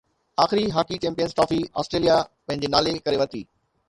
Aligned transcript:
آخري 0.43 0.61
hockey 0.77 0.97
champions 1.03 1.35
trophy 1.39 1.59
Australia 1.83 2.15
پنهنجي 2.47 2.71
نالي 2.77 2.95
ڪري 3.09 3.21
ورتي 3.23 3.43